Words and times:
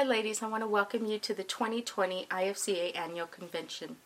Hi, 0.00 0.06
ladies. 0.06 0.42
I 0.42 0.48
want 0.48 0.62
to 0.62 0.66
welcome 0.66 1.04
you 1.04 1.18
to 1.18 1.34
the 1.34 1.44
2020 1.44 2.24
IFCA 2.30 2.96
Annual 2.96 3.26
Convention. 3.26 3.96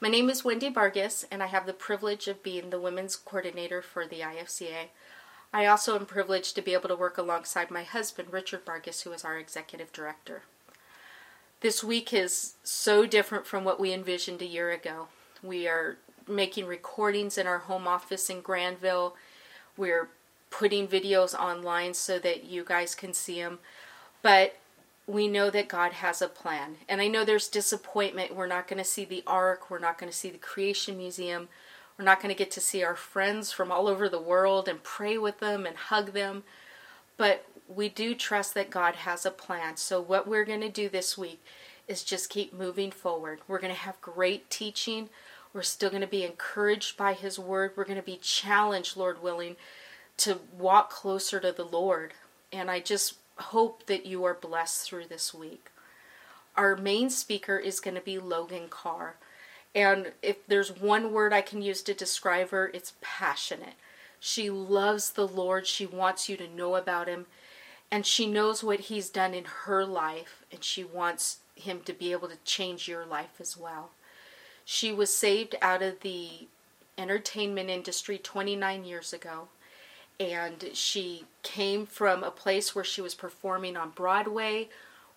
My 0.00 0.08
name 0.08 0.30
is 0.30 0.44
Wendy 0.44 0.68
Vargas, 0.68 1.26
and 1.32 1.42
I 1.42 1.46
have 1.46 1.66
the 1.66 1.72
privilege 1.72 2.28
of 2.28 2.44
being 2.44 2.70
the 2.70 2.78
Women's 2.78 3.16
Coordinator 3.16 3.82
for 3.82 4.06
the 4.06 4.20
IFCA. 4.20 4.90
I 5.52 5.66
also 5.66 5.98
am 5.98 6.06
privileged 6.06 6.54
to 6.54 6.62
be 6.62 6.74
able 6.74 6.88
to 6.90 6.94
work 6.94 7.18
alongside 7.18 7.72
my 7.72 7.82
husband, 7.82 8.28
Richard 8.30 8.64
Vargas, 8.64 9.00
who 9.00 9.10
is 9.10 9.24
our 9.24 9.36
Executive 9.36 9.92
Director. 9.92 10.42
This 11.58 11.82
week 11.82 12.14
is 12.14 12.54
so 12.62 13.04
different 13.04 13.44
from 13.44 13.64
what 13.64 13.80
we 13.80 13.92
envisioned 13.92 14.42
a 14.42 14.46
year 14.46 14.70
ago. 14.70 15.08
We 15.42 15.66
are 15.66 15.96
making 16.28 16.66
recordings 16.66 17.36
in 17.36 17.48
our 17.48 17.58
home 17.58 17.88
office 17.88 18.30
in 18.30 18.42
Grandville. 18.42 19.16
We're 19.76 20.08
putting 20.50 20.86
videos 20.86 21.34
online 21.34 21.94
so 21.94 22.20
that 22.20 22.44
you 22.44 22.64
guys 22.64 22.94
can 22.94 23.12
see 23.12 23.42
them. 23.42 23.58
But 24.22 24.54
we 25.12 25.28
know 25.28 25.50
that 25.50 25.68
God 25.68 25.92
has 25.92 26.22
a 26.22 26.28
plan. 26.28 26.76
And 26.88 27.00
I 27.00 27.06
know 27.06 27.24
there's 27.24 27.48
disappointment. 27.48 28.34
We're 28.34 28.46
not 28.46 28.66
going 28.66 28.78
to 28.78 28.84
see 28.84 29.04
the 29.04 29.22
Ark. 29.26 29.70
We're 29.70 29.78
not 29.78 29.98
going 29.98 30.10
to 30.10 30.16
see 30.16 30.30
the 30.30 30.38
Creation 30.38 30.96
Museum. 30.96 31.48
We're 31.98 32.06
not 32.06 32.22
going 32.22 32.34
to 32.34 32.38
get 32.38 32.50
to 32.52 32.60
see 32.60 32.82
our 32.82 32.96
friends 32.96 33.52
from 33.52 33.70
all 33.70 33.88
over 33.88 34.08
the 34.08 34.20
world 34.20 34.68
and 34.68 34.82
pray 34.82 35.18
with 35.18 35.38
them 35.38 35.66
and 35.66 35.76
hug 35.76 36.12
them. 36.12 36.44
But 37.18 37.44
we 37.68 37.90
do 37.90 38.14
trust 38.14 38.54
that 38.54 38.70
God 38.70 38.94
has 38.96 39.26
a 39.26 39.30
plan. 39.30 39.76
So, 39.76 40.00
what 40.00 40.26
we're 40.26 40.46
going 40.46 40.62
to 40.62 40.70
do 40.70 40.88
this 40.88 41.18
week 41.18 41.44
is 41.86 42.02
just 42.02 42.30
keep 42.30 42.54
moving 42.54 42.90
forward. 42.90 43.40
We're 43.46 43.60
going 43.60 43.74
to 43.74 43.78
have 43.78 44.00
great 44.00 44.48
teaching. 44.48 45.10
We're 45.52 45.62
still 45.62 45.90
going 45.90 46.00
to 46.00 46.08
be 46.08 46.24
encouraged 46.24 46.96
by 46.96 47.12
His 47.12 47.38
Word. 47.38 47.72
We're 47.76 47.84
going 47.84 48.00
to 48.00 48.02
be 48.02 48.16
challenged, 48.16 48.96
Lord 48.96 49.22
willing, 49.22 49.56
to 50.18 50.38
walk 50.58 50.88
closer 50.88 51.38
to 51.40 51.52
the 51.52 51.64
Lord. 51.64 52.14
And 52.50 52.70
I 52.70 52.80
just 52.80 53.14
hope 53.38 53.86
that 53.86 54.06
you 54.06 54.24
are 54.24 54.34
blessed 54.34 54.86
through 54.86 55.06
this 55.06 55.32
week. 55.32 55.70
Our 56.56 56.76
main 56.76 57.10
speaker 57.10 57.56
is 57.56 57.80
going 57.80 57.94
to 57.94 58.00
be 58.00 58.18
Logan 58.18 58.68
Carr. 58.68 59.16
And 59.74 60.12
if 60.22 60.46
there's 60.46 60.70
one 60.70 61.12
word 61.12 61.32
I 61.32 61.40
can 61.40 61.62
use 61.62 61.82
to 61.82 61.94
describe 61.94 62.50
her, 62.50 62.70
it's 62.74 62.92
passionate. 63.00 63.74
She 64.20 64.50
loves 64.50 65.12
the 65.12 65.26
Lord. 65.26 65.66
She 65.66 65.86
wants 65.86 66.28
you 66.28 66.36
to 66.36 66.48
know 66.48 66.76
about 66.76 67.08
Him. 67.08 67.26
And 67.90 68.04
she 68.04 68.26
knows 68.26 68.62
what 68.62 68.80
He's 68.80 69.08
done 69.08 69.34
in 69.34 69.44
her 69.64 69.84
life. 69.84 70.44
And 70.52 70.62
she 70.62 70.84
wants 70.84 71.38
Him 71.54 71.80
to 71.86 71.92
be 71.92 72.12
able 72.12 72.28
to 72.28 72.36
change 72.44 72.86
your 72.86 73.06
life 73.06 73.40
as 73.40 73.56
well. 73.56 73.90
She 74.64 74.92
was 74.92 75.14
saved 75.14 75.56
out 75.62 75.82
of 75.82 76.00
the 76.00 76.48
entertainment 76.98 77.70
industry 77.70 78.18
29 78.18 78.84
years 78.84 79.12
ago 79.12 79.48
and 80.30 80.70
she 80.74 81.24
came 81.42 81.86
from 81.86 82.22
a 82.22 82.30
place 82.30 82.74
where 82.74 82.84
she 82.84 83.00
was 83.00 83.14
performing 83.14 83.76
on 83.76 83.90
Broadway, 83.90 84.68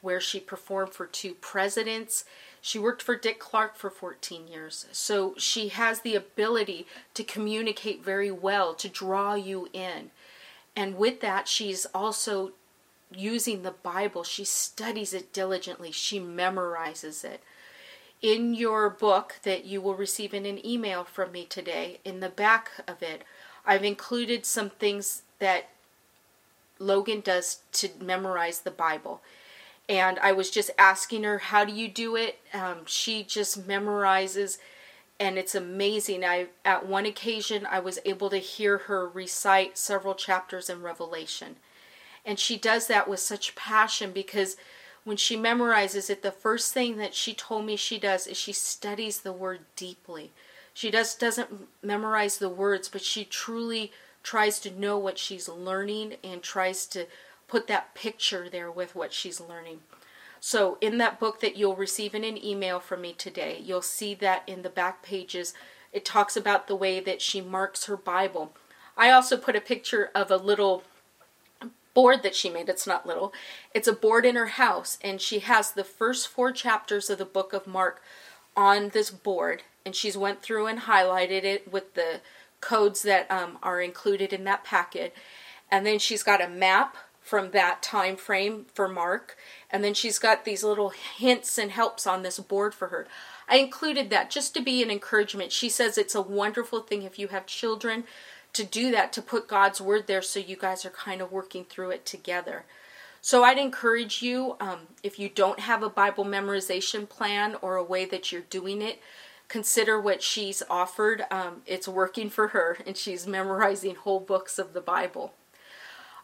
where 0.02 0.22
she 0.22 0.40
performed 0.40 0.94
for 0.94 1.06
two 1.06 1.34
presidents. 1.36 2.26
She 2.62 2.80
worked 2.80 3.02
for 3.02 3.16
Dick 3.16 3.40
Clark 3.40 3.76
for 3.76 3.90
14 3.90 4.48
years. 4.48 4.88
So 4.92 5.36
she 5.38 5.70
has 5.70 6.02
the 6.02 6.16
ability 6.16 6.88
to 7.14 7.24
communicate 7.24 8.04
very 8.04 8.32
well, 8.32 8.74
to 8.76 8.90
draw 8.90 9.36
you 9.36 9.70
in. 9.74 10.12
And 10.76 10.98
with 10.98 11.22
that, 11.22 11.48
she's 11.48 11.86
also 11.94 12.52
using 13.14 13.62
the 13.62 13.72
Bible. 13.72 14.24
She 14.24 14.44
studies 14.44 15.14
it 15.14 15.32
diligently, 15.32 15.92
she 15.92 16.20
memorizes 16.20 17.24
it. 17.24 17.42
In 18.22 18.54
your 18.54 18.90
book 18.90 19.36
that 19.44 19.66
you 19.66 19.82
will 19.82 19.94
receive 19.94 20.34
in 20.34 20.46
an 20.46 20.66
email 20.66 21.04
from 21.04 21.32
me 21.32 21.46
today, 21.46 22.00
in 22.04 22.20
the 22.20 22.30
back 22.30 22.72
of 22.88 23.04
it, 23.04 23.24
I've 23.66 23.84
included 23.84 24.46
some 24.46 24.70
things 24.70 25.24
that 25.40 25.70
Logan 26.80 27.22
does 27.22 27.60
to 27.74 27.90
memorize 28.00 28.60
the 28.60 28.72
Bible. 28.72 29.22
And 29.88 30.18
I 30.20 30.32
was 30.32 30.50
just 30.50 30.72
asking 30.78 31.24
her, 31.24 31.38
How 31.38 31.64
do 31.64 31.74
you 31.74 31.88
do 31.88 32.16
it? 32.16 32.40
Um, 32.54 32.86
she 32.86 33.24
just 33.24 33.68
memorizes, 33.68 34.58
and 35.20 35.38
it's 35.38 35.56
amazing. 35.56 36.26
I 36.26 36.48
At 36.64 36.86
one 36.86 37.06
occasion, 37.06 37.68
I 37.70 37.80
was 37.80 38.00
able 38.06 38.30
to 38.32 38.38
hear 38.38 38.80
her 38.80 39.08
recite 39.08 39.78
several 39.78 40.16
chapters 40.16 40.70
in 40.70 40.82
Revelation. 40.82 41.58
And 42.26 42.40
she 42.40 42.58
does 42.58 42.88
that 42.88 43.08
with 43.08 43.20
such 43.20 43.56
passion 43.56 44.12
because 44.12 44.58
when 45.04 45.18
she 45.18 45.38
memorizes 45.38 46.10
it, 46.10 46.24
the 46.24 46.32
first 46.32 46.74
thing 46.74 46.98
that 46.98 47.14
she 47.14 47.36
told 47.36 47.66
me 47.66 47.76
she 47.76 48.00
does 48.00 48.26
is 48.26 48.38
she 48.38 48.52
studies 48.54 49.20
the 49.22 49.32
word 49.32 49.60
deeply. 49.76 50.32
She 50.76 50.92
just 50.92 51.22
doesn't 51.22 51.70
memorize 51.82 52.38
the 52.38 52.50
words, 52.50 52.90
but 52.90 53.02
she 53.02 53.24
truly 53.24 53.94
tries 54.24 54.60
to 54.60 54.78
know 54.78 54.98
what 54.98 55.18
she's 55.18 55.48
learning 55.48 56.18
and 56.22 56.44
tries 56.44 56.86
to 56.88 57.06
put 57.48 57.68
that 57.68 57.96
picture 57.96 58.50
there 58.50 58.70
with 58.70 58.94
what 58.94 59.14
she's 59.14 59.40
learning. 59.40 59.80
So, 60.42 60.78
in 60.82 60.98
that 60.98 61.18
book 61.18 61.40
that 61.40 61.56
you'll 61.56 61.78
receive 61.78 62.14
in 62.14 62.26
an 62.26 62.44
email 62.44 62.82
from 62.82 63.02
me 63.02 63.14
today, 63.14 63.58
you'll 63.64 63.82
see 63.82 64.14
that 64.16 64.44
in 64.48 64.64
the 64.64 64.70
back 64.70 65.02
pages, 65.02 65.54
it 65.94 66.04
talks 66.04 66.36
about 66.36 66.68
the 66.68 66.76
way 66.76 67.00
that 67.00 67.22
she 67.22 67.40
marks 67.40 67.86
her 67.86 67.96
Bible. 67.96 68.52
I 68.98 69.12
also 69.12 69.38
put 69.38 69.56
a 69.56 69.62
picture 69.62 70.12
of 70.14 70.30
a 70.30 70.36
little 70.36 70.84
board 71.94 72.22
that 72.24 72.36
she 72.36 72.50
made. 72.50 72.68
It's 72.68 72.86
not 72.86 73.08
little, 73.08 73.32
it's 73.74 73.88
a 73.88 73.94
board 73.94 74.26
in 74.26 74.36
her 74.36 74.48
house, 74.48 74.98
and 75.02 75.22
she 75.22 75.40
has 75.40 75.72
the 75.72 75.86
first 75.86 76.28
four 76.28 76.52
chapters 76.52 77.10
of 77.10 77.18
the 77.18 77.24
book 77.24 77.54
of 77.54 77.66
Mark 77.66 78.04
on 78.58 78.90
this 78.90 79.10
board 79.10 79.64
and 79.86 79.96
she's 79.96 80.18
went 80.18 80.42
through 80.42 80.68
and 80.68 80.82
highlighted 80.82 81.44
it 81.44 81.72
with 81.72 81.94
the 81.94 82.22
codes 82.60 83.04
that 83.04 83.30
um, 83.30 83.60
are 83.62 83.80
included 83.80 84.34
in 84.34 84.44
that 84.46 84.64
packet. 84.64 85.14
And 85.72 85.86
then 85.86 86.00
she's 86.00 86.24
got 86.24 86.44
a 86.44 86.50
map 86.50 86.98
from 87.22 87.52
that 87.52 87.82
time 87.82 88.16
frame 88.16 88.66
for 88.74 88.88
mark. 88.88 89.36
And 89.70 89.84
then 89.84 89.94
she's 89.94 90.20
got 90.20 90.46
these 90.46 90.64
little 90.64 90.90
hints 90.90 91.58
and 91.58 91.72
helps 91.72 92.06
on 92.06 92.24
this 92.24 92.40
board 92.40 92.74
for 92.74 92.88
her. 92.88 93.08
I 93.48 93.58
included 93.58 94.10
that 94.10 94.30
just 94.30 94.54
to 94.56 94.62
be 94.62 94.82
an 94.82 94.92
encouragement. 94.92 95.52
She 95.52 95.70
says 95.70 95.98
it's 95.98 96.16
a 96.16 96.22
wonderful 96.22 96.82
thing 96.82 97.04
if 97.04 97.20
you 97.20 97.30
have 97.30 97.46
children 97.46 98.06
to 98.54 98.64
do 98.64 98.90
that 98.92 99.12
to 99.14 99.22
put 99.22 99.50
god's 99.50 99.82
word 99.82 100.08
there 100.08 100.22
so 100.22 100.40
you 100.40 100.56
guys 100.56 100.86
are 100.86 100.92
kind 100.92 101.22
of 101.22 101.32
working 101.32 101.66
through 101.66 101.92
it 101.92 102.06
together. 102.06 102.64
So 103.22 103.44
I'd 103.44 103.58
encourage 103.58 104.22
you, 104.22 104.56
um, 104.60 104.82
if 105.02 105.18
you 105.18 105.30
don't 105.30 105.60
have 105.60 105.82
a 105.82 105.90
Bible 105.90 106.26
memorization 106.26 107.10
plan 107.10 107.56
or 107.62 107.76
a 107.76 107.84
way 107.84 108.06
that 108.06 108.32
you're 108.32 108.42
doing 108.42 108.84
it, 108.84 109.02
consider 109.48 110.00
what 110.00 110.22
she's 110.22 110.64
offered. 110.70 111.26
Um, 111.32 111.62
it's 111.66 111.88
working 111.88 112.30
for 112.30 112.50
her, 112.50 112.78
and 112.86 112.98
she's 112.98 113.28
memorizing 113.28 113.96
whole 113.96 114.20
books 114.20 114.60
of 114.60 114.74
the 114.74 114.82
Bible. 114.82 115.34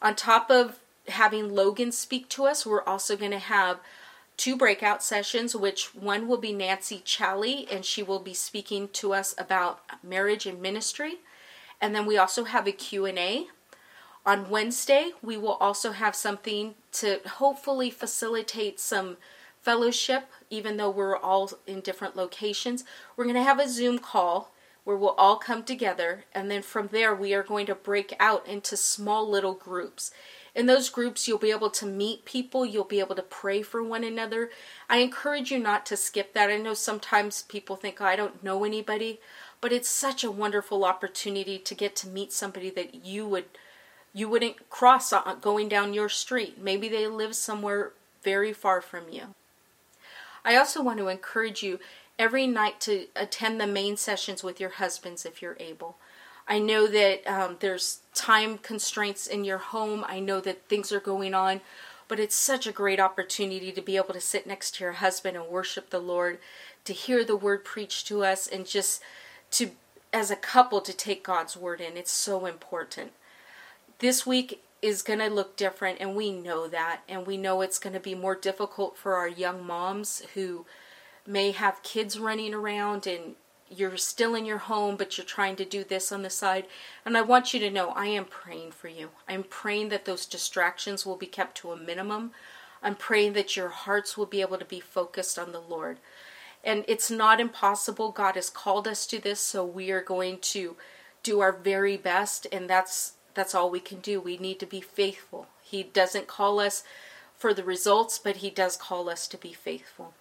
On 0.01 0.15
top 0.15 0.49
of 0.49 0.79
having 1.07 1.53
Logan 1.53 1.91
speak 1.91 2.29
to 2.29 2.45
us, 2.45 2.65
we're 2.65 2.83
also 2.83 3.15
going 3.15 3.31
to 3.31 3.39
have 3.39 3.79
two 4.37 4.55
breakout 4.57 5.03
sessions, 5.03 5.55
which 5.55 5.93
one 5.93 6.27
will 6.27 6.37
be 6.37 6.53
Nancy 6.53 7.01
Challey, 7.03 7.67
and 7.71 7.85
she 7.85 8.01
will 8.01 8.19
be 8.19 8.33
speaking 8.33 8.89
to 8.93 9.13
us 9.13 9.35
about 9.37 9.81
marriage 10.03 10.45
and 10.45 10.61
ministry. 10.61 11.19
And 11.79 11.93
then 11.95 12.05
we 12.05 12.17
also 12.17 12.45
have 12.45 12.67
a 12.67 12.71
Q&A 12.71 13.47
on 14.25 14.49
Wednesday, 14.49 15.11
we 15.21 15.35
will 15.35 15.53
also 15.53 15.93
have 15.93 16.15
something 16.15 16.75
to 16.93 17.19
hopefully 17.25 17.89
facilitate 17.89 18.79
some 18.79 19.17
fellowship, 19.61 20.29
even 20.49 20.77
though 20.77 20.89
we're 20.89 21.17
all 21.17 21.51
in 21.67 21.81
different 21.81 22.16
locations. 22.16 22.83
We're 23.16 23.25
going 23.25 23.35
to 23.35 23.44
have 23.44 23.59
a 23.59 23.69
Zoom 23.69 23.99
call 23.99 24.51
where 24.83 24.97
we'll 24.97 25.09
all 25.11 25.38
come 25.38 25.63
together, 25.63 26.25
and 26.33 26.49
then 26.49 26.63
from 26.63 26.89
there, 26.91 27.13
we 27.13 27.33
are 27.35 27.44
going 27.44 27.67
to 27.67 27.75
break 27.75 28.16
out 28.19 28.47
into 28.47 28.75
small 28.75 29.29
little 29.29 29.53
groups. 29.53 30.11
In 30.55 30.66
those 30.66 30.89
groups, 30.89 31.27
you'll 31.27 31.38
be 31.38 31.51
able 31.51 31.69
to 31.69 31.85
meet 31.85 32.25
people, 32.25 32.66
you'll 32.66 32.83
be 32.83 32.99
able 32.99 33.16
to 33.16 33.22
pray 33.22 33.61
for 33.61 33.83
one 33.83 34.03
another. 34.03 34.49
I 34.89 34.97
encourage 34.97 35.51
you 35.51 35.59
not 35.59 35.85
to 35.85 35.97
skip 35.97 36.33
that. 36.33 36.49
I 36.49 36.57
know 36.57 36.73
sometimes 36.73 37.43
people 37.43 37.75
think, 37.75 38.01
oh, 38.01 38.05
I 38.05 38.16
don't 38.16 38.43
know 38.43 38.63
anybody, 38.63 39.19
but 39.61 39.72
it's 39.72 39.88
such 39.88 40.23
a 40.23 40.31
wonderful 40.31 40.83
opportunity 40.83 41.59
to 41.59 41.75
get 41.75 41.95
to 41.97 42.09
meet 42.09 42.33
somebody 42.33 42.72
that 42.72 43.05
you 43.05 43.28
would 43.28 43.45
you 44.13 44.28
wouldn't 44.28 44.69
cross 44.69 45.13
going 45.39 45.69
down 45.69 45.93
your 45.93 46.09
street. 46.09 46.61
Maybe 46.61 46.89
they 46.89 47.07
live 47.07 47.33
somewhere 47.33 47.93
very 48.23 48.52
far 48.52 48.81
from 48.81 49.03
you. 49.09 49.34
I 50.43 50.55
also 50.55 50.82
want 50.82 50.99
to 50.99 51.08
encourage 51.08 51.64
you 51.64 51.79
every 52.17 52.47
night 52.47 52.79
to 52.82 53.08
attend 53.16 53.59
the 53.59 53.67
main 53.67 53.97
sessions 53.97 54.43
with 54.43 54.59
your 54.59 54.72
husbands 54.72 55.26
if 55.26 55.41
you're 55.41 55.58
able. 55.59 55.97
I 56.47 56.59
know 56.59 56.88
that 56.88 57.26
um, 57.28 57.58
there's 57.59 57.99
time 58.14 58.58
constraints 58.58 59.28
in 59.28 59.46
your 59.46 59.59
home. 59.59 60.03
I 60.08 60.20
know 60.20 60.41
that 60.41 60.67
things 60.67 60.91
are 60.91 60.99
going 60.99 61.34
on, 61.34 61.61
but 62.08 62.20
it's 62.20 62.35
such 62.35 62.67
a 62.67 62.72
great 62.72 62.99
opportunity 62.99 63.72
to 63.72 63.82
be 63.82 63.96
able 63.96 64.14
to 64.14 64.22
sit 64.22 64.46
next 64.46 64.76
to 64.76 64.84
your 64.84 64.93
husband 64.93 65.38
and 65.38 65.47
worship 65.47 65.90
the 65.90 65.99
Lord, 65.99 66.40
to 66.85 66.94
hear 66.94 67.23
the 67.23 67.35
word 67.35 67.64
preached 67.64 68.08
to 68.08 68.23
us, 68.23 68.47
and 68.47 68.66
just 68.66 69.02
to, 69.52 69.72
as 70.11 70.29
a 70.29 70.35
couple, 70.35 70.82
to 70.82 70.94
take 70.94 71.23
God's 71.23 71.55
word 71.55 71.79
in. 71.79 71.96
It's 71.96 72.11
so 72.11 72.46
important 72.46 73.11
this 73.99 74.26
week 74.26 74.61
is 74.81 75.01
going 75.01 75.19
to 75.19 75.29
look 75.29 75.55
different, 75.55 75.99
and 75.99 76.16
we 76.16 76.31
know 76.31 76.67
that. 76.67 77.01
And 77.07 77.28
we 77.28 77.37
know 77.37 77.61
it's 77.61 77.79
going 77.79 77.93
to 77.93 77.99
be 77.99 78.16
more 78.16 78.35
difficult 78.35 78.97
for 78.97 79.16
our 79.16 79.28
young 79.28 79.66
moms 79.66 80.23
who 80.33 80.66
may 81.25 81.51
have 81.51 81.83
kids 81.83 82.19
running 82.19 82.53
around 82.53 83.05
and 83.05 83.35
you're 83.69 83.95
still 83.95 84.35
in 84.35 84.45
your 84.45 84.57
home, 84.57 84.97
but 84.97 85.17
you're 85.17 85.25
trying 85.25 85.55
to 85.55 85.63
do 85.63 85.83
this 85.83 86.11
on 86.11 86.23
the 86.23 86.29
side. 86.29 86.66
And 87.05 87.17
I 87.17 87.22
want 87.22 87.53
you 87.53 87.59
to 87.61 87.69
know 87.69 87.91
I 87.91 88.07
am 88.07 88.25
praying 88.25 88.72
for 88.72 88.89
you. 88.89 89.11
I'm 89.29 89.43
praying 89.43 89.89
that 89.89 90.05
those 90.05 90.25
distractions 90.25 91.05
will 91.05 91.16
be 91.16 91.27
kept 91.27 91.55
to 91.57 91.72
a 91.72 91.77
minimum. 91.77 92.31
I'm 92.84 92.95
praying 92.95 93.34
that 93.34 93.55
your 93.55 93.69
hearts 93.69 94.17
will 94.17 94.25
be 94.25 94.41
able 94.41 94.57
to 94.57 94.66
be 94.66 94.81
focused 94.81 95.39
on 95.39 95.51
the 95.51 95.61
Lord. 95.61 95.99
And 96.63 96.84
it's 96.87 97.09
not 97.09 97.39
impossible. 97.39 98.11
God 98.11 98.35
has 98.35 98.49
called 98.49 98.87
us 98.87 99.05
to 99.07 99.19
this, 99.19 99.39
so 99.39 99.63
we 99.63 99.89
are 99.91 100.01
going 100.01 100.39
to 100.39 100.75
do 101.23 101.39
our 101.39 101.51
very 101.51 101.97
best 101.97 102.47
and 102.51 102.69
that's 102.69 103.13
that's 103.33 103.55
all 103.55 103.69
we 103.69 103.79
can 103.79 103.99
do. 103.99 104.19
We 104.19 104.37
need 104.37 104.59
to 104.59 104.66
be 104.66 104.81
faithful. 104.81 105.47
He 105.63 105.83
doesn't 105.83 106.28
call 106.28 106.59
us 106.59 106.83
for 107.35 107.53
the 107.53 107.63
results, 107.63 108.19
but 108.19 108.37
he 108.37 108.49
does 108.49 108.78
call 108.78 109.09
us 109.09 109.28
to 109.28 109.37
be 109.37 109.53
faithful. 109.53 110.13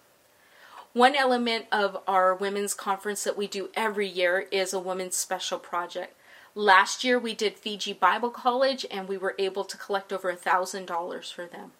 One 0.93 1.15
element 1.15 1.67
of 1.71 1.97
our 2.07 2.35
women's 2.35 2.73
conference 2.73 3.23
that 3.23 3.37
we 3.37 3.47
do 3.47 3.69
every 3.75 4.07
year 4.07 4.47
is 4.51 4.73
a 4.73 4.79
women's 4.79 5.15
special 5.15 5.57
project. 5.57 6.15
Last 6.53 7.05
year 7.05 7.17
we 7.17 7.33
did 7.33 7.57
Fiji 7.57 7.93
Bible 7.93 8.29
College 8.29 8.85
and 8.91 9.07
we 9.07 9.17
were 9.17 9.35
able 9.39 9.63
to 9.63 9.77
collect 9.77 10.11
over 10.11 10.29
a 10.29 10.35
thousand 10.35 10.87
dollars 10.87 11.31
for 11.31 11.45
them. 11.45 11.71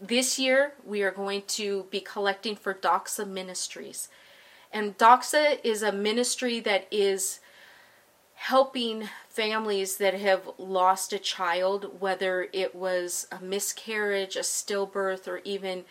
This 0.00 0.36
year 0.36 0.72
we 0.84 1.02
are 1.02 1.12
going 1.12 1.42
to 1.48 1.86
be 1.90 2.00
collecting 2.00 2.56
for 2.56 2.74
Doxa 2.74 3.28
Ministries. 3.28 4.08
And 4.72 4.98
Doxa 4.98 5.60
is 5.62 5.82
a 5.82 5.92
ministry 5.92 6.58
that 6.60 6.88
is 6.90 7.38
helping 8.44 9.06
families 9.28 9.98
that 9.98 10.14
have 10.14 10.48
lost 10.56 11.12
a 11.12 11.18
child, 11.18 12.00
whether 12.00 12.48
it 12.54 12.74
was 12.74 13.26
a 13.30 13.38
miscarriage, 13.44 14.34
a 14.34 14.40
stillbirth, 14.40 15.28
or 15.28 15.42
even 15.44 15.84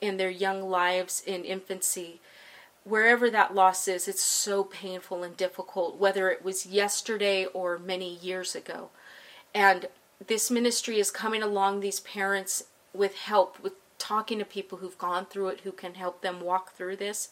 in 0.00 0.16
their 0.16 0.28
young 0.28 0.68
lives 0.68 1.22
in 1.24 1.44
infancy. 1.44 2.20
Wherever 2.82 3.30
that 3.30 3.54
loss 3.54 3.86
is, 3.86 4.08
it's 4.08 4.20
so 4.20 4.64
painful 4.64 5.22
and 5.22 5.36
difficult, 5.36 5.96
whether 5.96 6.28
it 6.28 6.44
was 6.44 6.66
yesterday 6.66 7.46
or 7.46 7.78
many 7.78 8.16
years 8.16 8.56
ago. 8.56 8.90
And 9.54 9.86
this 10.26 10.50
ministry 10.50 10.98
is 10.98 11.12
coming 11.12 11.42
along 11.42 11.78
these 11.78 12.00
parents 12.00 12.64
with 12.92 13.14
help, 13.14 13.60
with 13.62 13.74
talking 13.98 14.40
to 14.40 14.44
people 14.44 14.78
who've 14.78 14.98
gone 14.98 15.26
through 15.26 15.48
it, 15.48 15.60
who 15.60 15.70
can 15.70 15.94
help 15.94 16.20
them 16.20 16.40
walk 16.40 16.74
through 16.74 16.96
this. 16.96 17.28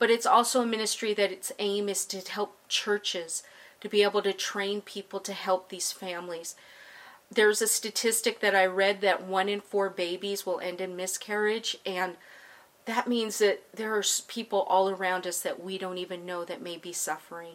But 0.00 0.10
it's 0.10 0.26
also 0.26 0.62
a 0.62 0.66
ministry 0.66 1.14
that 1.14 1.30
its 1.30 1.52
aim 1.60 1.88
is 1.88 2.04
to 2.06 2.18
help 2.28 2.56
churches 2.68 3.44
to 3.80 3.88
be 3.88 4.02
able 4.02 4.22
to 4.22 4.32
train 4.32 4.80
people 4.80 5.20
to 5.20 5.32
help 5.32 5.68
these 5.68 5.92
families. 5.92 6.54
There's 7.30 7.62
a 7.62 7.66
statistic 7.66 8.40
that 8.40 8.54
I 8.54 8.66
read 8.66 9.00
that 9.00 9.24
one 9.24 9.48
in 9.48 9.60
four 9.60 9.88
babies 9.88 10.44
will 10.44 10.60
end 10.60 10.80
in 10.80 10.96
miscarriage, 10.96 11.76
and 11.86 12.16
that 12.86 13.06
means 13.06 13.38
that 13.38 13.62
there 13.74 13.94
are 13.94 14.04
people 14.26 14.62
all 14.62 14.90
around 14.90 15.26
us 15.26 15.40
that 15.42 15.62
we 15.62 15.78
don't 15.78 15.98
even 15.98 16.26
know 16.26 16.44
that 16.44 16.62
may 16.62 16.76
be 16.76 16.92
suffering. 16.92 17.54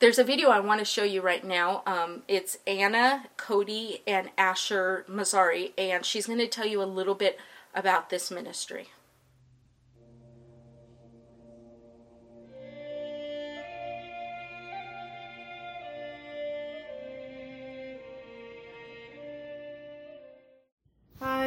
There's 0.00 0.18
a 0.18 0.24
video 0.24 0.50
I 0.50 0.60
want 0.60 0.80
to 0.80 0.84
show 0.84 1.04
you 1.04 1.22
right 1.22 1.42
now. 1.42 1.82
Um, 1.86 2.24
it's 2.28 2.58
Anna, 2.66 3.26
Cody, 3.38 4.02
and 4.06 4.30
Asher 4.36 5.06
Mazzari, 5.08 5.72
and 5.78 6.04
she's 6.04 6.26
going 6.26 6.40
to 6.40 6.46
tell 6.46 6.66
you 6.66 6.82
a 6.82 6.84
little 6.84 7.14
bit 7.14 7.38
about 7.74 8.10
this 8.10 8.30
ministry. 8.30 8.88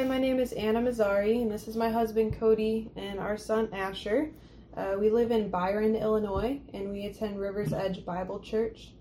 My 0.08 0.18
name 0.18 0.40
is 0.40 0.54
Anna 0.54 0.80
Mazzari, 0.80 1.42
and 1.42 1.52
this 1.52 1.68
is 1.68 1.76
my 1.76 1.90
husband 1.90 2.40
Cody 2.40 2.90
and 2.96 3.20
our 3.20 3.36
son 3.36 3.68
Asher. 3.74 4.32
Uh, 4.78 4.96
we 4.98 5.10
live 5.10 5.32
in 5.32 5.50
Byron, 5.50 5.98
Illinois, 5.98 6.62
and 6.74 6.90
we 6.90 7.08
attend 7.08 7.38
River's 7.38 7.74
Edge 7.74 8.06
Bible 8.06 8.40
Church. 8.40 8.94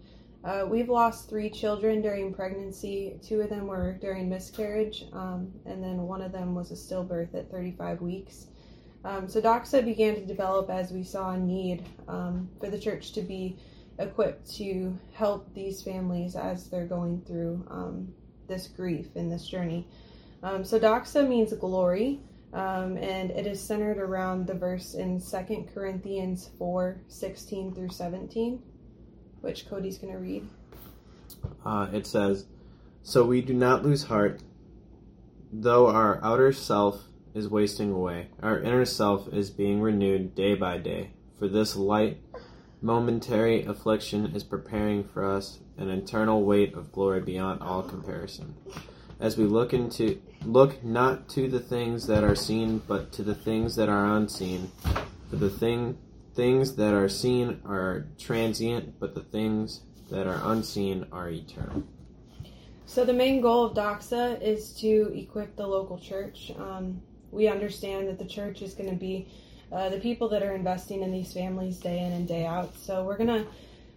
Uh, 0.42 0.66
we've 0.68 0.88
lost 0.88 1.28
three 1.28 1.48
children 1.48 2.02
during 2.02 2.34
pregnancy. 2.34 3.20
Two 3.22 3.40
of 3.40 3.50
them 3.50 3.68
were 3.68 3.92
during 4.00 4.28
miscarriage, 4.28 5.04
um, 5.12 5.52
and 5.64 5.80
then 5.80 6.02
one 6.02 6.22
of 6.22 6.32
them 6.32 6.56
was 6.56 6.72
a 6.72 6.74
stillbirth 6.74 7.32
at 7.36 7.52
35 7.52 8.00
weeks. 8.00 8.46
Um, 9.04 9.28
so 9.28 9.40
Doxa 9.40 9.84
began 9.84 10.16
to 10.16 10.26
develop 10.26 10.70
as 10.70 10.90
we 10.90 11.04
saw 11.04 11.34
a 11.34 11.38
need 11.38 11.84
um, 12.08 12.48
for 12.58 12.68
the 12.68 12.80
church 12.80 13.12
to 13.12 13.22
be 13.22 13.56
equipped 14.00 14.52
to 14.56 14.98
help 15.12 15.54
these 15.54 15.82
families 15.82 16.34
as 16.34 16.68
they're 16.68 16.84
going 16.84 17.22
through 17.28 17.64
um, 17.70 18.12
this 18.48 18.66
grief 18.66 19.14
and 19.14 19.30
this 19.30 19.46
journey. 19.46 19.86
Um, 20.42 20.64
so 20.64 20.78
doxa 20.78 21.26
means 21.26 21.52
glory, 21.54 22.20
um, 22.52 22.96
and 22.98 23.30
it 23.30 23.46
is 23.46 23.60
centered 23.60 23.98
around 23.98 24.46
the 24.46 24.54
verse 24.54 24.94
in 24.94 25.18
Second 25.18 25.68
Corinthians 25.72 26.50
4 26.58 27.00
16 27.08 27.74
through 27.74 27.90
17, 27.90 28.62
which 29.40 29.68
Cody's 29.68 29.98
going 29.98 30.12
to 30.12 30.18
read. 30.18 30.46
Uh, 31.64 31.88
it 31.92 32.06
says, 32.06 32.46
So 33.02 33.24
we 33.24 33.40
do 33.40 33.54
not 33.54 33.84
lose 33.84 34.04
heart, 34.04 34.40
though 35.52 35.88
our 35.88 36.22
outer 36.22 36.52
self 36.52 37.04
is 37.34 37.48
wasting 37.48 37.92
away, 37.92 38.28
our 38.42 38.58
inner 38.60 38.84
self 38.84 39.32
is 39.32 39.50
being 39.50 39.80
renewed 39.80 40.34
day 40.34 40.54
by 40.54 40.78
day. 40.78 41.10
For 41.38 41.48
this 41.48 41.76
light, 41.76 42.18
momentary 42.80 43.64
affliction 43.64 44.34
is 44.34 44.42
preparing 44.42 45.04
for 45.04 45.24
us 45.24 45.58
an 45.76 45.90
eternal 45.90 46.44
weight 46.44 46.74
of 46.74 46.92
glory 46.92 47.20
beyond 47.20 47.60
all 47.60 47.82
comparison 47.82 48.54
as 49.20 49.36
we 49.36 49.44
look 49.44 49.72
into 49.72 50.20
look 50.44 50.82
not 50.84 51.28
to 51.30 51.48
the 51.48 51.60
things 51.60 52.06
that 52.06 52.22
are 52.22 52.34
seen 52.34 52.78
but 52.86 53.12
to 53.12 53.22
the 53.22 53.34
things 53.34 53.76
that 53.76 53.88
are 53.88 54.16
unseen. 54.16 54.70
For 55.30 55.36
the 55.36 55.50
thing 55.50 55.98
things 56.34 56.76
that 56.76 56.94
are 56.94 57.08
seen 57.08 57.60
are 57.64 58.06
transient 58.18 59.00
but 59.00 59.14
the 59.14 59.22
things 59.22 59.80
that 60.10 60.26
are 60.26 60.40
unseen 60.44 61.06
are 61.12 61.28
eternal. 61.28 61.82
So 62.84 63.04
the 63.04 63.12
main 63.12 63.40
goal 63.40 63.64
of 63.64 63.74
doxa 63.74 64.40
is 64.40 64.72
to 64.80 65.12
equip 65.14 65.56
the 65.56 65.66
local 65.66 65.98
church. 65.98 66.52
Um, 66.56 67.02
we 67.32 67.48
understand 67.48 68.08
that 68.08 68.18
the 68.18 68.24
church 68.24 68.62
is 68.62 68.74
going 68.74 68.90
to 68.90 68.96
be 68.96 69.28
uh, 69.72 69.88
the 69.88 69.98
people 69.98 70.28
that 70.28 70.42
are 70.42 70.54
investing 70.54 71.02
in 71.02 71.10
these 71.10 71.32
families 71.32 71.78
day 71.78 71.98
in 71.98 72.12
and 72.12 72.28
day 72.28 72.46
out. 72.46 72.76
So 72.76 73.02
we're 73.02 73.16
going 73.16 73.44
to 73.44 73.46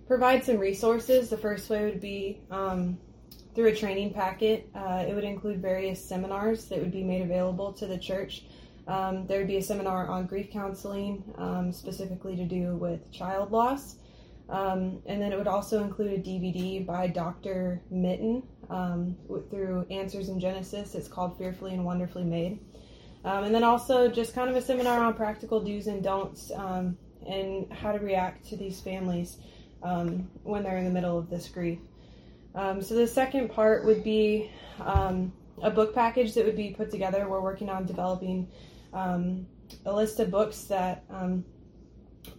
provide 0.07 0.43
some 0.43 0.57
resources. 0.57 1.29
The 1.29 1.37
first 1.37 1.69
way 1.69 1.85
would 1.85 2.01
be 2.01 2.41
um, 2.49 2.97
through 3.55 3.67
a 3.67 3.75
training 3.75 4.13
packet. 4.13 4.69
Uh, 4.75 5.03
it 5.07 5.13
would 5.13 5.23
include 5.23 5.61
various 5.61 6.03
seminars 6.03 6.65
that 6.65 6.79
would 6.79 6.91
be 6.91 7.03
made 7.03 7.21
available 7.21 7.73
to 7.73 7.87
the 7.87 7.97
church. 7.97 8.43
Um, 8.87 9.27
there 9.27 9.37
would 9.39 9.47
be 9.47 9.57
a 9.57 9.61
seminar 9.61 10.07
on 10.07 10.25
grief 10.25 10.49
counseling, 10.51 11.23
um, 11.37 11.71
specifically 11.71 12.35
to 12.35 12.45
do 12.45 12.75
with 12.75 13.11
child 13.11 13.51
loss. 13.51 13.97
Um, 14.49 15.01
and 15.05 15.21
then 15.21 15.31
it 15.31 15.37
would 15.37 15.47
also 15.47 15.83
include 15.83 16.11
a 16.13 16.17
DVD 16.17 16.83
by 16.83 17.05
Dr. 17.05 17.81
Menton 17.91 18.41
um, 18.69 19.15
through 19.51 19.85
Answers 19.91 20.29
in 20.29 20.39
Genesis. 20.39 20.95
It's 20.95 21.07
called 21.07 21.37
Fearfully 21.37 21.73
and 21.73 21.85
Wonderfully 21.85 22.23
Made. 22.23 22.59
Um, 23.23 23.43
and 23.43 23.53
then 23.53 23.63
also 23.63 24.09
just 24.09 24.33
kind 24.33 24.49
of 24.49 24.55
a 24.55 24.61
seminar 24.61 25.01
on 25.01 25.13
practical 25.13 25.59
do's 25.59 25.85
and 25.85 26.01
don'ts 26.01 26.51
um, 26.55 26.97
and 27.27 27.71
how 27.71 27.91
to 27.91 27.99
react 27.99 28.47
to 28.49 28.57
these 28.57 28.79
families 28.79 29.37
when 29.81 30.63
they're 30.63 30.77
in 30.77 30.85
the 30.85 30.91
middle 30.91 31.17
of 31.17 31.29
this 31.29 31.47
grief. 31.47 31.79
Um, 32.55 32.81
so 32.81 32.95
the 32.95 33.07
second 33.07 33.49
part 33.49 33.85
would 33.85 34.03
be 34.03 34.51
um, 34.79 35.31
a 35.61 35.69
book 35.69 35.93
package 35.93 36.33
that 36.33 36.45
would 36.45 36.55
be 36.55 36.71
put 36.71 36.91
together. 36.91 37.27
We're 37.27 37.41
working 37.41 37.69
on 37.69 37.85
developing 37.85 38.47
um, 38.93 39.45
a 39.85 39.93
list 39.93 40.19
of 40.19 40.31
books 40.31 40.63
that 40.63 41.03
um, 41.09 41.45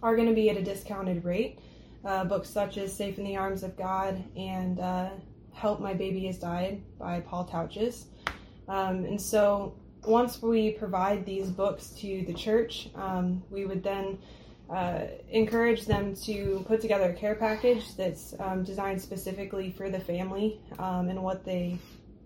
are 0.03 0.15
going 0.15 0.27
to 0.27 0.33
be 0.33 0.49
at 0.49 0.57
a 0.57 0.61
discounted 0.61 1.23
rate. 1.23 1.59
Uh, 2.03 2.23
books 2.25 2.49
such 2.49 2.77
as 2.77 2.95
Safe 2.95 3.19
in 3.19 3.23
the 3.23 3.37
Arms 3.37 3.61
of 3.61 3.77
God 3.77 4.23
and 4.35 4.79
uh, 4.79 5.09
Help 5.53 5.79
My 5.79 5.93
Baby 5.93 6.25
Has 6.25 6.39
Died 6.39 6.81
by 6.97 7.19
Paul 7.19 7.47
Tautges. 7.47 8.05
Um, 8.67 9.05
and 9.05 9.21
so 9.21 9.75
once 10.03 10.41
we 10.41 10.71
provide 10.71 11.25
these 11.25 11.49
books 11.49 11.89
to 11.89 12.23
the 12.25 12.33
church, 12.33 12.89
um, 12.95 13.43
we 13.51 13.65
would 13.65 13.83
then 13.83 14.17
uh, 14.71 15.01
encourage 15.29 15.85
them 15.85 16.15
to 16.15 16.63
put 16.65 16.79
together 16.79 17.09
a 17.09 17.13
care 17.13 17.35
package 17.35 17.93
that's 17.97 18.33
um, 18.39 18.63
designed 18.63 19.01
specifically 19.01 19.71
for 19.71 19.89
the 19.89 19.99
family 19.99 20.61
um, 20.79 21.09
and 21.09 21.21
what 21.21 21.43
they 21.43 21.77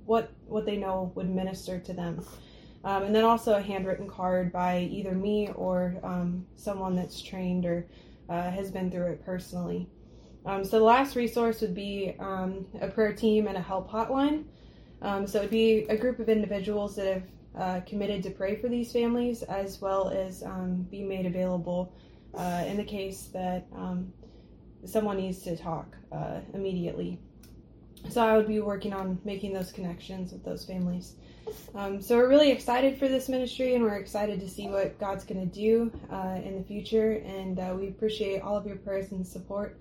what 0.06 0.32
what 0.46 0.64
they 0.64 0.78
know 0.78 1.12
would 1.16 1.28
minister 1.28 1.80
to 1.80 1.94
them. 1.94 2.24
Um, 2.84 3.04
and 3.04 3.16
then 3.16 3.24
also 3.24 3.56
a 3.56 3.62
handwritten 3.62 4.08
card 4.08 4.52
by 4.52 4.82
either 4.92 5.14
me 5.14 5.50
or 5.56 5.96
um, 6.04 6.46
someone 6.56 6.96
that's 6.96 7.20
trained 7.20 7.66
or 7.66 7.88
uh, 8.30 8.52
has 8.52 8.70
been 8.70 8.92
through 8.92 9.08
it 9.08 9.26
personally. 9.26 9.90
Um, 10.46 10.64
so 10.64 10.78
the 10.78 10.86
last 10.86 11.16
resource 11.16 11.62
would 11.62 11.74
be 11.74 12.16
um, 12.20 12.68
a 12.80 12.88
prayer 12.88 13.14
team 13.14 13.48
and 13.48 13.58
a 13.58 13.62
help 13.62 13.90
hotline. 13.90 14.44
so 15.02 15.40
it 15.40 15.42
would 15.42 15.50
be 15.50 15.88
a 15.90 15.98
group 15.98 16.20
of 16.20 16.30
individuals 16.30 16.96
that 16.98 17.08
have 17.08 17.24
uh, 17.58 17.80
committed 17.88 18.22
to 18.22 18.30
pray 18.30 18.56
for 18.56 18.68
these 18.68 18.92
families 18.92 19.42
as 19.42 19.82
well 19.82 20.10
as 20.10 20.44
be 20.92 21.02
made 21.02 21.26
available 21.26 21.92
uh, 22.38 22.64
in 22.68 22.78
the 22.78 22.84
case 22.84 23.30
that 23.34 23.66
um, 23.76 24.12
someone 24.86 25.18
needs 25.18 25.42
to 25.44 25.58
talk 25.58 25.96
uh, 26.12 26.40
immediately. 26.54 27.20
So 28.10 28.22
I 28.22 28.38
would 28.38 28.48
be 28.48 28.60
working 28.60 28.94
on 28.94 29.20
making 29.24 29.54
those 29.54 29.72
connections 29.72 30.32
with 30.32 30.44
those 30.44 30.66
families. 30.66 31.16
Um, 31.74 32.02
so 32.02 32.18
we're 32.18 32.30
really 32.30 32.52
excited 32.52 32.98
for 32.98 33.08
this 33.08 33.30
ministry 33.30 33.76
and 33.76 33.84
we're 33.84 33.98
excited 33.98 34.40
to 34.40 34.50
see 34.50 34.68
what 34.68 35.00
God's 35.00 35.24
going 35.24 35.48
to 35.50 35.54
do 35.54 35.92
uh, 36.12 36.40
in 36.44 36.58
the 36.58 36.64
future. 36.64 37.24
And 37.26 37.60
uh, 37.60 37.76
we 37.78 37.88
appreciate 37.88 38.42
all 38.42 38.56
of 38.56 38.66
your 38.66 38.78
prayers 38.78 39.12
and 39.12 39.26
support 39.26 39.80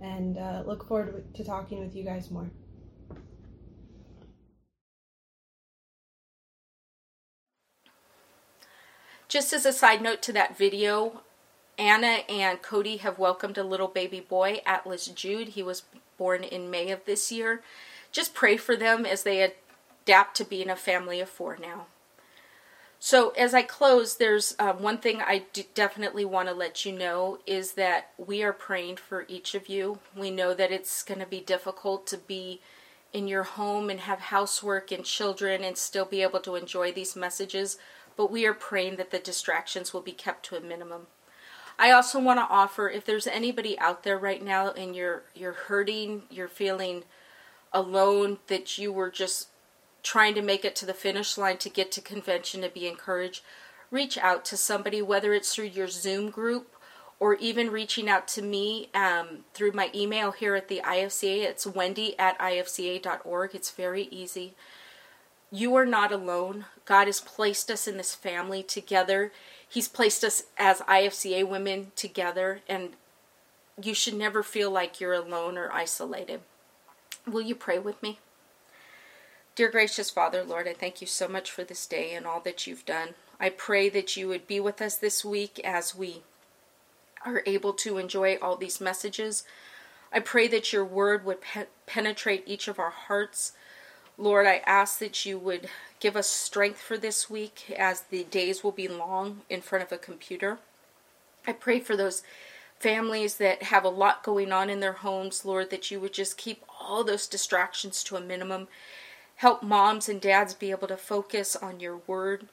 and 0.00 0.38
uh, 0.38 0.62
look 0.66 0.86
forward 0.86 1.34
to 1.34 1.44
talking 1.44 1.80
with 1.80 1.94
you 1.94 2.04
guys 2.04 2.30
more. 2.30 2.50
Just 9.28 9.52
as 9.52 9.66
a 9.66 9.72
side 9.72 10.00
note 10.00 10.22
to 10.22 10.32
that 10.32 10.56
video, 10.56 11.22
Anna 11.78 12.22
and 12.28 12.62
Cody 12.62 12.98
have 12.98 13.18
welcomed 13.18 13.58
a 13.58 13.64
little 13.64 13.88
baby 13.88 14.20
boy, 14.20 14.60
Atlas 14.64 15.06
Jude. 15.06 15.48
He 15.48 15.62
was 15.62 15.82
born 16.16 16.44
in 16.44 16.70
May 16.70 16.90
of 16.90 17.04
this 17.04 17.32
year. 17.32 17.62
Just 18.12 18.34
pray 18.34 18.56
for 18.56 18.76
them 18.76 19.04
as 19.04 19.22
they 19.22 19.52
adapt 20.04 20.36
to 20.36 20.44
being 20.44 20.70
a 20.70 20.76
family 20.76 21.20
of 21.20 21.28
four 21.28 21.58
now. 21.60 21.86
So, 23.00 23.30
as 23.30 23.52
I 23.52 23.62
close, 23.62 24.16
there's 24.16 24.54
um, 24.58 24.80
one 24.80 24.96
thing 24.96 25.20
I 25.20 25.44
definitely 25.74 26.24
want 26.24 26.48
to 26.48 26.54
let 26.54 26.86
you 26.86 26.92
know 26.92 27.38
is 27.46 27.72
that 27.72 28.12
we 28.16 28.42
are 28.42 28.52
praying 28.52 28.96
for 28.96 29.26
each 29.28 29.54
of 29.54 29.68
you. 29.68 29.98
We 30.16 30.30
know 30.30 30.54
that 30.54 30.72
it's 30.72 31.02
going 31.02 31.20
to 31.20 31.26
be 31.26 31.40
difficult 31.40 32.06
to 32.06 32.16
be 32.16 32.62
in 33.12 33.28
your 33.28 33.42
home 33.42 33.90
and 33.90 34.00
have 34.00 34.20
housework 34.20 34.90
and 34.90 35.04
children 35.04 35.62
and 35.62 35.76
still 35.76 36.04
be 36.04 36.22
able 36.22 36.40
to 36.40 36.56
enjoy 36.56 36.92
these 36.92 37.14
messages, 37.14 37.78
but 38.16 38.30
we 38.30 38.46
are 38.46 38.54
praying 38.54 38.96
that 38.96 39.10
the 39.10 39.18
distractions 39.18 39.92
will 39.92 40.00
be 40.00 40.12
kept 40.12 40.44
to 40.46 40.56
a 40.56 40.60
minimum. 40.60 41.06
I 41.78 41.90
also 41.90 42.20
want 42.20 42.38
to 42.38 42.46
offer 42.48 42.88
if 42.88 43.04
there's 43.04 43.26
anybody 43.26 43.78
out 43.78 44.04
there 44.04 44.18
right 44.18 44.42
now 44.42 44.70
and 44.70 44.94
you're 44.94 45.22
you're 45.34 45.52
hurting, 45.52 46.22
you're 46.30 46.48
feeling 46.48 47.04
alone 47.72 48.38
that 48.46 48.78
you 48.78 48.92
were 48.92 49.10
just 49.10 49.48
trying 50.02 50.34
to 50.34 50.42
make 50.42 50.64
it 50.64 50.76
to 50.76 50.86
the 50.86 50.94
finish 50.94 51.36
line 51.36 51.56
to 51.56 51.68
get 51.68 51.90
to 51.90 52.00
convention 52.00 52.60
to 52.60 52.68
be 52.68 52.86
encouraged, 52.86 53.42
reach 53.90 54.16
out 54.18 54.44
to 54.44 54.56
somebody, 54.56 55.02
whether 55.02 55.32
it's 55.32 55.54
through 55.54 55.64
your 55.64 55.88
Zoom 55.88 56.30
group 56.30 56.76
or 57.18 57.34
even 57.36 57.70
reaching 57.70 58.08
out 58.08 58.28
to 58.28 58.42
me 58.42 58.90
um, 58.94 59.44
through 59.54 59.72
my 59.72 59.90
email 59.94 60.30
here 60.30 60.54
at 60.54 60.68
the 60.68 60.82
IFCA. 60.84 61.44
It's 61.44 61.66
wendy 61.66 62.16
at 62.18 62.38
ifca.org. 62.38 63.54
It's 63.54 63.70
very 63.70 64.04
easy. 64.10 64.54
You 65.50 65.74
are 65.76 65.86
not 65.86 66.12
alone. 66.12 66.66
God 66.84 67.06
has 67.06 67.20
placed 67.20 67.70
us 67.70 67.88
in 67.88 67.96
this 67.96 68.14
family 68.14 68.62
together. 68.62 69.32
He's 69.74 69.88
placed 69.88 70.22
us 70.22 70.44
as 70.56 70.82
IFCA 70.82 71.48
women 71.48 71.90
together, 71.96 72.60
and 72.68 72.90
you 73.82 73.92
should 73.92 74.14
never 74.14 74.44
feel 74.44 74.70
like 74.70 75.00
you're 75.00 75.12
alone 75.12 75.58
or 75.58 75.72
isolated. 75.72 76.42
Will 77.26 77.40
you 77.40 77.56
pray 77.56 77.80
with 77.80 78.00
me? 78.00 78.20
Dear 79.56 79.68
gracious 79.72 80.10
Father, 80.10 80.44
Lord, 80.44 80.68
I 80.68 80.74
thank 80.74 81.00
you 81.00 81.08
so 81.08 81.26
much 81.26 81.50
for 81.50 81.64
this 81.64 81.86
day 81.86 82.14
and 82.14 82.24
all 82.24 82.38
that 82.42 82.68
you've 82.68 82.86
done. 82.86 83.14
I 83.40 83.48
pray 83.48 83.88
that 83.88 84.16
you 84.16 84.28
would 84.28 84.46
be 84.46 84.60
with 84.60 84.80
us 84.80 84.94
this 84.94 85.24
week 85.24 85.58
as 85.64 85.92
we 85.92 86.22
are 87.26 87.42
able 87.44 87.72
to 87.72 87.98
enjoy 87.98 88.36
all 88.40 88.54
these 88.54 88.80
messages. 88.80 89.42
I 90.12 90.20
pray 90.20 90.46
that 90.46 90.72
your 90.72 90.84
word 90.84 91.24
would 91.24 91.40
pe- 91.40 91.66
penetrate 91.86 92.44
each 92.46 92.68
of 92.68 92.78
our 92.78 92.90
hearts. 92.90 93.50
Lord, 94.16 94.46
I 94.46 94.62
ask 94.64 94.98
that 95.00 95.26
you 95.26 95.38
would 95.38 95.68
give 96.00 96.16
us 96.16 96.28
strength 96.28 96.80
for 96.80 96.96
this 96.96 97.28
week 97.28 97.74
as 97.76 98.02
the 98.02 98.24
days 98.24 98.62
will 98.62 98.72
be 98.72 98.88
long 98.88 99.42
in 99.50 99.60
front 99.60 99.84
of 99.84 99.92
a 99.92 99.98
computer. 99.98 100.58
I 101.46 101.52
pray 101.52 101.80
for 101.80 101.96
those 101.96 102.22
families 102.78 103.36
that 103.38 103.64
have 103.64 103.84
a 103.84 103.88
lot 103.88 104.22
going 104.22 104.52
on 104.52 104.70
in 104.70 104.80
their 104.80 104.92
homes, 104.92 105.44
Lord, 105.44 105.70
that 105.70 105.90
you 105.90 106.00
would 106.00 106.12
just 106.12 106.36
keep 106.36 106.64
all 106.80 107.02
those 107.02 107.26
distractions 107.26 108.04
to 108.04 108.16
a 108.16 108.20
minimum 108.20 108.68
Help 109.36 109.62
moms 109.62 110.08
and 110.08 110.20
dads 110.20 110.54
be 110.54 110.70
able 110.70 110.88
to 110.88 110.96
focus 110.96 111.56
on 111.56 111.80
your 111.80 111.96
word. 112.06 112.46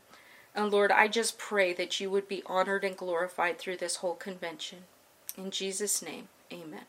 And 0.55 0.71
Lord, 0.71 0.91
I 0.91 1.07
just 1.07 1.37
pray 1.37 1.73
that 1.73 1.99
you 1.99 2.09
would 2.09 2.27
be 2.27 2.43
honored 2.45 2.83
and 2.83 2.97
glorified 2.97 3.59
through 3.59 3.77
this 3.77 3.97
whole 3.97 4.15
convention. 4.15 4.79
In 5.37 5.51
Jesus' 5.51 6.01
name, 6.01 6.27
amen. 6.51 6.85